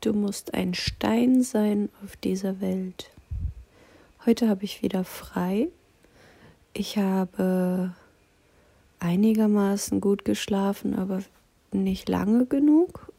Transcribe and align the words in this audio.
Du 0.00 0.12
musst 0.12 0.54
ein 0.54 0.74
Stein 0.74 1.42
sein 1.42 1.88
auf 2.04 2.16
dieser 2.16 2.60
Welt. 2.60 3.10
Heute 4.26 4.48
habe 4.48 4.62
ich 4.62 4.80
wieder 4.80 5.02
frei. 5.02 5.70
Ich 6.72 6.98
habe 6.98 7.94
einigermaßen 9.00 10.00
gut 10.00 10.24
geschlafen, 10.24 10.94
aber 10.94 11.22
nicht 11.72 12.08
lange 12.08 12.46
genug 12.46 13.12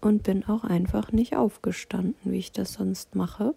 und 0.00 0.24
bin 0.24 0.44
auch 0.46 0.64
einfach 0.64 1.12
nicht 1.12 1.36
aufgestanden, 1.36 2.32
wie 2.32 2.38
ich 2.38 2.50
das 2.50 2.72
sonst 2.72 3.14
mache. 3.14 3.54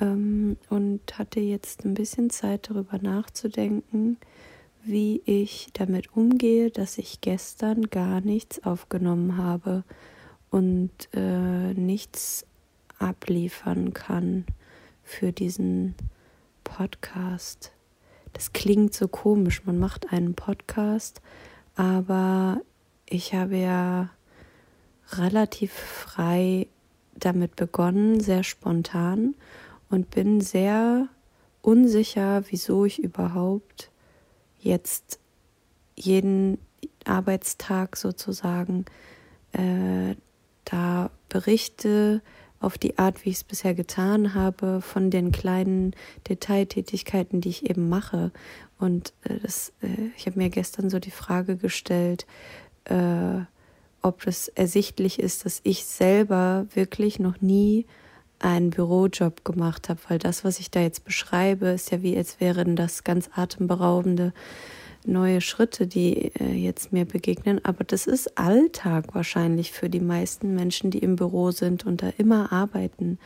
Ähm, 0.00 0.58
und 0.68 1.18
hatte 1.18 1.40
jetzt 1.40 1.86
ein 1.86 1.94
bisschen 1.94 2.28
Zeit 2.28 2.68
darüber 2.68 2.98
nachzudenken, 2.98 4.18
wie 4.84 5.22
ich 5.24 5.68
damit 5.72 6.14
umgehe, 6.14 6.70
dass 6.70 6.98
ich 6.98 7.22
gestern 7.22 7.88
gar 7.88 8.20
nichts 8.20 8.62
aufgenommen 8.64 9.38
habe 9.38 9.82
und 10.50 10.90
äh, 11.12 11.74
nichts 11.74 12.46
abliefern 12.98 13.92
kann 13.92 14.44
für 15.02 15.32
diesen 15.32 15.94
Podcast. 16.64 17.72
Das 18.32 18.52
klingt 18.52 18.94
so 18.94 19.08
komisch, 19.08 19.64
man 19.64 19.78
macht 19.78 20.12
einen 20.12 20.34
Podcast, 20.34 21.20
aber 21.76 22.60
ich 23.06 23.34
habe 23.34 23.56
ja 23.56 24.10
relativ 25.12 25.72
frei 25.72 26.66
damit 27.14 27.56
begonnen, 27.56 28.20
sehr 28.20 28.44
spontan 28.44 29.34
und 29.88 30.10
bin 30.10 30.40
sehr 30.40 31.08
unsicher, 31.62 32.42
wieso 32.50 32.84
ich 32.84 33.02
überhaupt 33.02 33.90
jetzt 34.60 35.18
jeden 35.96 36.58
Arbeitstag 37.04 37.96
sozusagen 37.96 38.84
äh, 39.52 40.14
da 40.70 41.10
berichte 41.28 42.22
auf 42.60 42.76
die 42.76 42.98
Art, 42.98 43.24
wie 43.24 43.30
ich 43.30 43.36
es 43.36 43.44
bisher 43.44 43.74
getan 43.74 44.34
habe, 44.34 44.80
von 44.80 45.10
den 45.10 45.30
kleinen 45.32 45.94
Detailtätigkeiten, 46.28 47.40
die 47.40 47.50
ich 47.50 47.70
eben 47.70 47.88
mache. 47.88 48.32
Und 48.78 49.12
äh, 49.22 49.38
das, 49.40 49.72
äh, 49.82 50.10
ich 50.16 50.26
habe 50.26 50.38
mir 50.38 50.50
gestern 50.50 50.90
so 50.90 50.98
die 50.98 51.10
Frage 51.10 51.56
gestellt, 51.56 52.26
äh, 52.84 53.40
ob 54.02 54.26
es 54.26 54.48
ersichtlich 54.48 55.18
ist, 55.18 55.44
dass 55.44 55.60
ich 55.64 55.84
selber 55.84 56.66
wirklich 56.74 57.18
noch 57.18 57.40
nie 57.40 57.86
einen 58.40 58.70
Bürojob 58.70 59.44
gemacht 59.44 59.88
habe, 59.88 60.00
weil 60.08 60.18
das, 60.18 60.44
was 60.44 60.60
ich 60.60 60.70
da 60.70 60.80
jetzt 60.80 61.04
beschreibe, 61.04 61.68
ist 61.68 61.90
ja 61.90 62.02
wie, 62.02 62.16
als 62.16 62.40
wären 62.40 62.76
das 62.76 63.02
ganz 63.02 63.28
atemberaubende 63.34 64.32
neue 65.04 65.40
Schritte, 65.40 65.86
die 65.86 66.32
äh, 66.40 66.52
jetzt 66.52 66.92
mir 66.92 67.04
begegnen. 67.04 67.64
Aber 67.64 67.84
das 67.84 68.06
ist 68.06 68.38
Alltag 68.38 69.14
wahrscheinlich 69.14 69.72
für 69.72 69.88
die 69.88 70.00
meisten 70.00 70.54
Menschen, 70.54 70.90
die 70.90 70.98
im 70.98 71.16
Büro 71.16 71.50
sind 71.50 71.86
und 71.86 72.02
da 72.02 72.10
immer 72.18 72.52
arbeiten. 72.52 73.18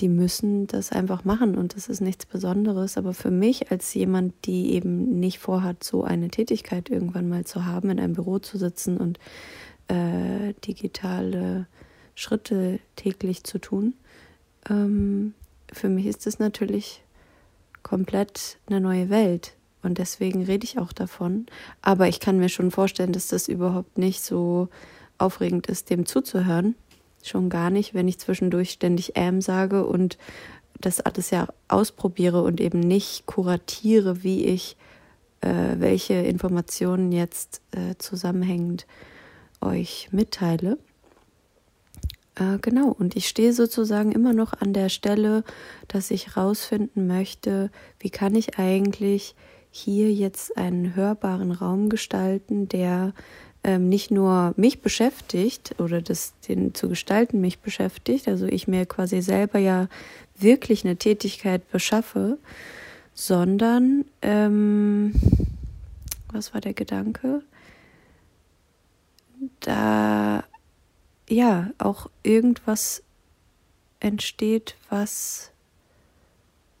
Die 0.00 0.08
müssen 0.08 0.66
das 0.66 0.92
einfach 0.92 1.24
machen 1.24 1.58
und 1.58 1.76
das 1.76 1.88
ist 1.88 2.00
nichts 2.00 2.24
Besonderes. 2.24 2.96
Aber 2.96 3.12
für 3.12 3.30
mich 3.30 3.70
als 3.70 3.92
jemand, 3.92 4.34
die 4.46 4.72
eben 4.72 5.20
nicht 5.20 5.38
vorhat, 5.38 5.84
so 5.84 6.04
eine 6.04 6.28
Tätigkeit 6.28 6.88
irgendwann 6.88 7.28
mal 7.28 7.44
zu 7.44 7.66
haben, 7.66 7.90
in 7.90 8.00
einem 8.00 8.14
Büro 8.14 8.38
zu 8.38 8.56
sitzen 8.56 8.96
und 8.96 9.18
äh, 9.88 10.54
digitale 10.64 11.66
Schritte 12.14 12.78
täglich 12.96 13.44
zu 13.44 13.58
tun, 13.58 13.94
ähm, 14.68 15.34
für 15.72 15.88
mich 15.88 16.06
ist 16.06 16.26
das 16.26 16.38
natürlich 16.38 17.02
komplett 17.82 18.58
eine 18.66 18.80
neue 18.80 19.10
Welt 19.10 19.54
und 19.82 19.98
deswegen 19.98 20.44
rede 20.44 20.64
ich 20.64 20.78
auch 20.78 20.92
davon. 20.92 21.46
Aber 21.82 22.08
ich 22.08 22.20
kann 22.20 22.38
mir 22.38 22.48
schon 22.48 22.70
vorstellen, 22.70 23.12
dass 23.12 23.28
das 23.28 23.48
überhaupt 23.48 23.98
nicht 23.98 24.22
so 24.22 24.68
aufregend 25.18 25.66
ist, 25.66 25.90
dem 25.90 26.06
zuzuhören. 26.06 26.74
Schon 27.22 27.50
gar 27.50 27.70
nicht, 27.70 27.94
wenn 27.94 28.08
ich 28.08 28.18
zwischendurch 28.18 28.70
ständig 28.70 29.12
ähm 29.14 29.40
sage 29.40 29.86
und 29.86 30.18
das 30.80 31.00
alles 31.00 31.30
ja 31.30 31.48
ausprobiere 31.68 32.42
und 32.42 32.60
eben 32.60 32.80
nicht 32.80 33.26
kuratiere, 33.26 34.22
wie 34.22 34.46
ich 34.46 34.76
äh, 35.40 35.76
welche 35.78 36.14
Informationen 36.14 37.12
jetzt 37.12 37.62
äh, 37.72 37.96
zusammenhängend 37.98 38.86
euch 39.60 40.08
mitteile. 40.12 40.78
Äh, 42.34 42.58
genau, 42.60 42.88
und 42.88 43.16
ich 43.16 43.28
stehe 43.28 43.52
sozusagen 43.52 44.12
immer 44.12 44.32
noch 44.32 44.52
an 44.54 44.72
der 44.72 44.88
Stelle, 44.88 45.44
dass 45.88 46.10
ich 46.10 46.34
herausfinden 46.34 47.06
möchte, 47.06 47.70
wie 47.98 48.10
kann 48.10 48.34
ich 48.34 48.58
eigentlich 48.58 49.34
hier 49.70 50.12
jetzt 50.12 50.56
einen 50.56 50.94
hörbaren 50.94 51.52
Raum 51.52 51.88
gestalten, 51.88 52.68
der 52.68 53.12
ähm, 53.62 53.88
nicht 53.88 54.10
nur 54.10 54.54
mich 54.56 54.80
beschäftigt 54.80 55.74
oder 55.78 56.00
das 56.00 56.32
den 56.48 56.74
zu 56.74 56.88
gestalten 56.88 57.40
mich 57.40 57.58
beschäftigt, 57.58 58.26
also 58.26 58.46
ich 58.46 58.66
mir 58.66 58.86
quasi 58.86 59.20
selber 59.20 59.58
ja 59.58 59.88
wirklich 60.38 60.84
eine 60.84 60.96
Tätigkeit 60.96 61.70
beschaffe, 61.70 62.38
sondern 63.14 64.06
ähm, 64.22 65.14
was 66.32 66.54
war 66.54 66.60
der 66.60 66.74
Gedanke? 66.74 67.42
Da 69.60 70.44
ja 71.28 71.70
auch 71.78 72.10
irgendwas 72.22 73.02
entsteht, 74.00 74.76
was 74.88 75.50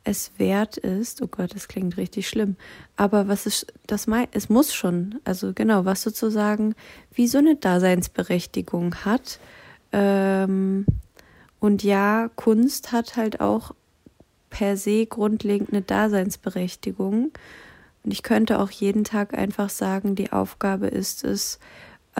es 0.04 0.32
wert 0.38 0.76
ist, 0.76 1.22
oh 1.22 1.26
Gott, 1.26 1.54
das 1.54 1.68
klingt 1.68 1.96
richtig 1.96 2.28
schlimm, 2.28 2.56
aber 2.96 3.28
was 3.28 3.46
ist, 3.46 3.72
das 3.86 4.06
mein, 4.06 4.28
es 4.32 4.48
muss 4.48 4.74
schon, 4.74 5.20
also 5.24 5.52
genau, 5.54 5.84
was 5.84 6.02
sozusagen 6.02 6.74
wie 7.12 7.28
so 7.28 7.38
eine 7.38 7.56
Daseinsberechtigung 7.56 8.94
hat. 9.04 9.38
Ähm, 9.92 10.86
und 11.58 11.82
ja, 11.82 12.30
Kunst 12.36 12.92
hat 12.92 13.16
halt 13.16 13.40
auch 13.40 13.74
per 14.48 14.76
se 14.76 15.06
grundlegend 15.06 15.70
eine 15.70 15.82
Daseinsberechtigung. 15.82 17.30
Und 18.02 18.12
ich 18.12 18.22
könnte 18.22 18.58
auch 18.58 18.70
jeden 18.70 19.04
Tag 19.04 19.34
einfach 19.34 19.68
sagen, 19.68 20.14
die 20.14 20.32
Aufgabe 20.32 20.86
ist 20.86 21.24
es, 21.24 21.58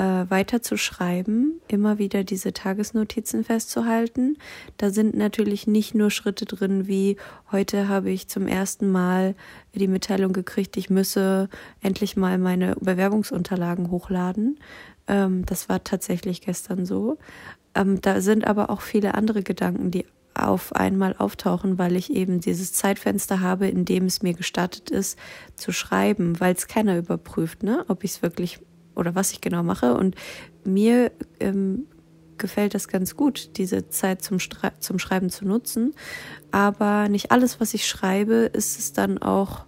äh, 0.00 0.30
weiter 0.30 0.62
zu 0.62 0.78
schreiben, 0.78 1.60
immer 1.68 1.98
wieder 1.98 2.24
diese 2.24 2.54
Tagesnotizen 2.54 3.44
festzuhalten. 3.44 4.38
Da 4.78 4.88
sind 4.88 5.14
natürlich 5.14 5.66
nicht 5.66 5.94
nur 5.94 6.10
Schritte 6.10 6.46
drin, 6.46 6.88
wie 6.88 7.18
heute 7.52 7.86
habe 7.86 8.10
ich 8.10 8.26
zum 8.26 8.46
ersten 8.46 8.90
Mal 8.90 9.34
die 9.74 9.88
Mitteilung 9.88 10.32
gekriegt, 10.32 10.78
ich 10.78 10.88
müsse 10.88 11.50
endlich 11.82 12.16
mal 12.16 12.38
meine 12.38 12.76
Bewerbungsunterlagen 12.80 13.90
hochladen. 13.90 14.58
Ähm, 15.06 15.44
das 15.44 15.68
war 15.68 15.84
tatsächlich 15.84 16.40
gestern 16.40 16.86
so. 16.86 17.18
Ähm, 17.74 18.00
da 18.00 18.22
sind 18.22 18.46
aber 18.46 18.70
auch 18.70 18.80
viele 18.80 19.12
andere 19.12 19.42
Gedanken, 19.42 19.90
die 19.90 20.06
auf 20.32 20.74
einmal 20.74 21.14
auftauchen, 21.18 21.76
weil 21.76 21.94
ich 21.96 22.10
eben 22.10 22.40
dieses 22.40 22.72
Zeitfenster 22.72 23.40
habe, 23.40 23.68
in 23.68 23.84
dem 23.84 24.06
es 24.06 24.22
mir 24.22 24.32
gestattet 24.32 24.88
ist, 24.88 25.18
zu 25.56 25.72
schreiben, 25.72 26.40
weil 26.40 26.54
es 26.54 26.68
keiner 26.68 26.96
überprüft, 26.96 27.62
ne, 27.62 27.84
ob 27.88 28.02
ich 28.02 28.12
es 28.12 28.22
wirklich 28.22 28.60
oder 28.94 29.14
was 29.14 29.32
ich 29.32 29.40
genau 29.40 29.62
mache. 29.62 29.94
Und 29.94 30.14
mir 30.64 31.12
ähm, 31.38 31.86
gefällt 32.38 32.74
das 32.74 32.88
ganz 32.88 33.16
gut, 33.16 33.56
diese 33.56 33.88
Zeit 33.88 34.22
zum, 34.22 34.38
Stre 34.38 34.72
zum 34.80 34.98
Schreiben 34.98 35.30
zu 35.30 35.46
nutzen. 35.46 35.94
Aber 36.50 37.08
nicht 37.08 37.30
alles, 37.30 37.60
was 37.60 37.74
ich 37.74 37.86
schreibe, 37.86 38.50
ist 38.52 38.78
es 38.78 38.92
dann 38.92 39.18
auch 39.18 39.66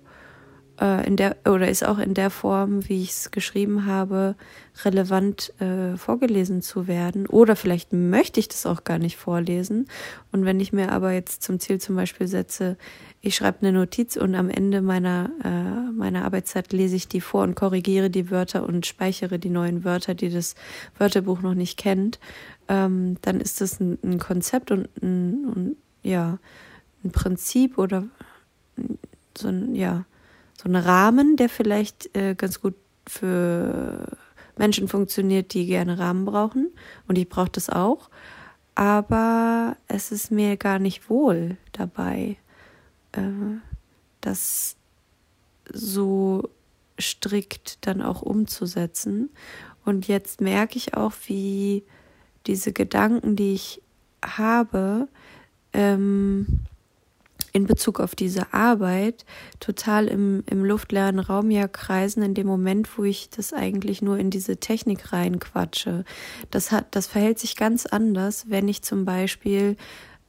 äh, 0.83 1.07
in 1.07 1.17
der 1.17 1.37
oder 1.47 1.69
ist 1.69 1.85
auch 1.85 1.99
in 1.99 2.15
der 2.15 2.31
Form, 2.31 2.89
wie 2.89 3.03
ich 3.03 3.11
es 3.11 3.31
geschrieben 3.31 3.87
habe, 3.87 4.35
relevant 4.85 5.53
äh, 5.61 5.97
vorgelesen 5.97 6.61
zu 6.61 6.89
werden. 6.89 7.27
Oder 7.27 7.55
vielleicht 7.55 7.93
möchte 7.93 8.41
ich 8.41 8.49
das 8.49 8.67
auch 8.67 8.83
gar 8.83 8.99
nicht 8.99 9.17
vorlesen. 9.17 9.87
Und 10.33 10.45
wenn 10.45 10.59
ich 10.59 10.73
mir 10.73 10.91
aber 10.91 11.13
jetzt 11.13 11.43
zum 11.43 11.61
Ziel 11.61 11.81
zum 11.81 11.95
Beispiel 11.95 12.27
setze, 12.27 12.77
ich 13.21 13.37
schreibe 13.37 13.59
eine 13.61 13.73
Notiz 13.73 14.17
und 14.17 14.35
am 14.35 14.51
Ende 14.51 14.83
meiner, 14.83 15.31
äh, 15.45 15.93
meiner 15.93 16.25
Arbeitszeit 16.25 16.73
lese 16.73 16.97
ich 16.97 17.07
die 17.07 17.21
vor 17.21 17.45
und 17.45 17.55
korrigiere 17.55 18.11
die 18.11 18.31
Wörter 18.31 18.67
und 18.67 18.85
speichere 18.85 19.39
die 19.39 19.51
neuen 19.51 19.85
Wörter, 19.85 20.15
die 20.15 20.31
das 20.31 20.57
Wörterbuch 20.99 21.41
noch 21.43 21.55
nicht 21.55 21.79
kennt, 21.79 22.19
ähm, 22.67 23.19
dann 23.23 23.41
ist 23.41 23.61
das 23.61 23.79
ein, 23.79 23.99
ein 24.03 24.19
Konzept 24.19 24.73
und 24.73 24.89
ein, 25.01 25.45
und, 25.45 25.77
ja, 26.03 26.39
ein 27.05 27.13
Prinzip 27.13 27.79
oder 27.79 28.05
so 29.37 29.49
ein, 29.49 29.75
ja, 29.77 30.05
so 30.63 30.69
ein 30.69 30.77
Rahmen, 30.77 31.37
der 31.37 31.49
vielleicht 31.49 32.15
äh, 32.17 32.35
ganz 32.35 32.61
gut 32.61 32.75
für 33.07 34.07
Menschen 34.57 34.89
funktioniert, 34.89 35.55
die 35.55 35.67
gerne 35.67 35.99
Rahmen 35.99 36.25
brauchen. 36.25 36.71
Und 37.09 37.19
ich 37.19 37.29
brauche 37.29 37.51
das 37.51 37.69
auch. 37.69 38.11
Aber 38.75 39.77
es 39.89 40.13
ist 40.13 40.31
mir 40.31 40.57
gar 40.57 40.79
nicht 40.79 41.11
wohl 41.11 41.57
dabei, 41.73 42.37
äh, 43.13 43.21
das 44.21 44.77
so 45.71 46.49
strikt 47.01 47.87
dann 47.87 48.01
auch 48.03 48.23
umzusetzen. 48.23 49.31
Und 49.85 50.07
jetzt 50.09 50.41
merke 50.41 50.77
ich 50.77 50.95
auch, 50.95 51.13
wie 51.27 51.85
diese 52.47 52.73
Gedanken, 52.73 53.37
die 53.37 53.55
ich 53.55 53.83
habe, 54.25 55.09
ähm, 55.73 56.61
in 57.53 57.67
Bezug 57.67 58.01
auf 58.01 58.15
diese 58.15 58.53
Arbeit 58.55 59.25
total 59.61 60.09
im, 60.09 60.43
im 60.49 60.65
luftleeren 60.65 61.19
Raum 61.19 61.51
ja 61.51 61.69
kreisen 61.69 62.23
in 62.23 62.35
dem 62.35 62.47
Moment, 62.47 62.97
wo 62.97 63.05
ich 63.05 63.31
das 63.31 63.53
eigentlich 63.53 64.03
nur 64.03 64.19
in 64.19 64.31
diese 64.31 64.57
Technik 64.57 65.13
reinquatsche. 65.13 66.05
Das 66.51 66.73
hat, 66.73 66.87
das 66.93 67.07
verhält 67.07 67.39
sich 67.39 67.57
ganz 67.57 67.87
anders, 67.87 68.47
wenn 68.49 68.69
ich 68.69 68.83
zum 68.83 69.05
Beispiel 69.05 69.77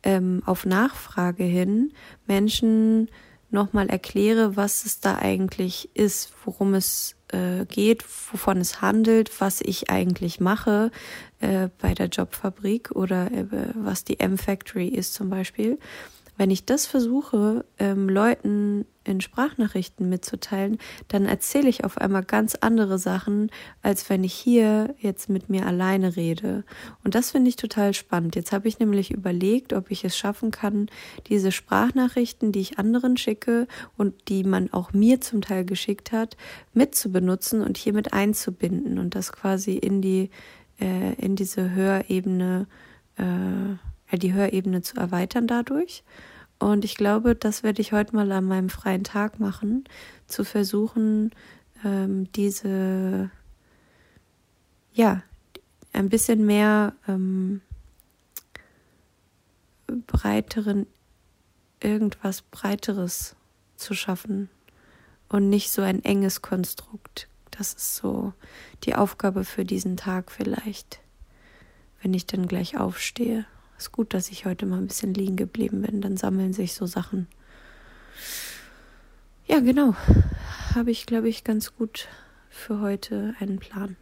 ähm, 0.03 0.43
auf 0.45 0.65
Nachfrage 0.65 1.45
hin 1.45 1.93
Menschen 2.27 3.09
nochmal 3.49 3.87
erkläre, 3.87 4.57
was 4.57 4.85
es 4.85 4.99
da 4.99 5.17
eigentlich 5.17 5.89
ist, 5.93 6.33
worum 6.43 6.73
es 6.73 7.15
äh, 7.29 7.65
geht, 7.65 8.03
wovon 8.31 8.57
es 8.57 8.81
handelt, 8.81 9.39
was 9.39 9.61
ich 9.61 9.89
eigentlich 9.89 10.39
mache 10.39 10.91
äh, 11.39 11.69
bei 11.79 11.93
der 11.93 12.07
Jobfabrik 12.07 12.91
oder 12.91 13.31
äh, 13.31 13.45
was 13.75 14.03
die 14.03 14.19
M-Factory 14.19 14.87
ist 14.87 15.13
zum 15.13 15.29
Beispiel. 15.29 15.77
Wenn 16.37 16.51
ich 16.51 16.65
das 16.65 16.85
versuche, 16.85 17.65
ähm, 17.77 18.09
Leuten 18.09 18.85
in 19.03 19.21
Sprachnachrichten 19.21 20.09
mitzuteilen, 20.09 20.77
dann 21.07 21.25
erzähle 21.25 21.69
ich 21.69 21.83
auf 21.83 21.97
einmal 21.97 22.23
ganz 22.23 22.55
andere 22.55 22.97
Sachen, 22.97 23.51
als 23.81 24.09
wenn 24.09 24.23
ich 24.23 24.33
hier 24.33 24.95
jetzt 24.97 25.29
mit 25.29 25.49
mir 25.49 25.67
alleine 25.67 26.15
rede. 26.15 26.63
Und 27.03 27.15
das 27.15 27.31
finde 27.31 27.49
ich 27.49 27.55
total 27.55 27.93
spannend. 27.93 28.35
Jetzt 28.35 28.51
habe 28.51 28.67
ich 28.67 28.79
nämlich 28.79 29.11
überlegt, 29.11 29.73
ob 29.73 29.91
ich 29.91 30.05
es 30.05 30.17
schaffen 30.17 30.51
kann, 30.51 30.87
diese 31.27 31.51
Sprachnachrichten, 31.51 32.51
die 32.51 32.61
ich 32.61 32.79
anderen 32.79 33.17
schicke 33.17 33.67
und 33.97 34.29
die 34.29 34.43
man 34.43 34.71
auch 34.71 34.93
mir 34.93 35.21
zum 35.21 35.41
Teil 35.41 35.65
geschickt 35.65 36.11
hat, 36.11 36.37
mitzubenutzen 36.73 37.61
und 37.61 37.77
hier 37.77 37.93
mit 37.93 38.13
einzubinden 38.13 38.97
und 38.99 39.15
das 39.15 39.33
quasi 39.33 39.73
in 39.73 40.01
die 40.01 40.29
äh, 40.79 41.13
in 41.13 41.35
diese 41.35 41.71
Hörebene 41.71 42.67
äh, 43.17 43.75
die 44.17 44.33
Hörebene 44.33 44.81
zu 44.81 44.97
erweitern 44.97 45.47
dadurch. 45.47 46.03
Und 46.59 46.85
ich 46.85 46.95
glaube, 46.95 47.35
das 47.35 47.63
werde 47.63 47.81
ich 47.81 47.91
heute 47.91 48.15
mal 48.15 48.31
an 48.31 48.45
meinem 48.45 48.69
freien 48.69 49.03
Tag 49.03 49.39
machen, 49.39 49.83
zu 50.27 50.43
versuchen, 50.43 51.31
ähm, 51.83 52.31
diese, 52.33 53.29
ja, 54.93 55.23
ein 55.91 56.09
bisschen 56.09 56.45
mehr 56.45 56.93
ähm, 57.07 57.61
breiteren, 60.07 60.87
irgendwas 61.81 62.41
Breiteres 62.41 63.35
zu 63.75 63.93
schaffen 63.93 64.49
und 65.29 65.49
nicht 65.49 65.71
so 65.71 65.81
ein 65.81 66.03
enges 66.03 66.41
Konstrukt. 66.41 67.27
Das 67.51 67.73
ist 67.73 67.95
so 67.95 68.33
die 68.83 68.95
Aufgabe 68.95 69.43
für 69.43 69.65
diesen 69.65 69.97
Tag 69.97 70.31
vielleicht, 70.31 71.01
wenn 72.01 72.13
ich 72.13 72.25
dann 72.25 72.47
gleich 72.47 72.77
aufstehe. 72.77 73.45
Ist 73.83 73.91
gut, 73.91 74.13
dass 74.13 74.29
ich 74.29 74.45
heute 74.45 74.65
mal 74.65 74.77
ein 74.77 74.87
bisschen 74.87 75.13
liegen 75.13 75.35
geblieben 75.35 75.81
bin. 75.81 75.99
Dann 75.99 76.15
sammeln 76.15 76.53
sich 76.53 76.73
so 76.73 76.85
Sachen. 76.85 77.27
Ja, 79.45 79.59
genau. 79.59 79.93
Habe 80.73 80.89
ich, 80.89 81.05
glaube 81.05 81.27
ich, 81.27 81.43
ganz 81.43 81.75
gut 81.75 82.07
für 82.49 82.79
heute 82.79 83.35
einen 83.41 83.59
Plan. 83.59 83.97